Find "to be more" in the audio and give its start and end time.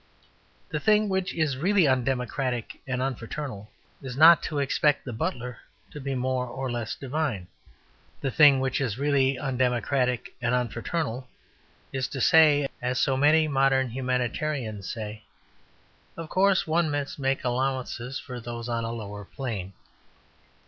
5.91-6.47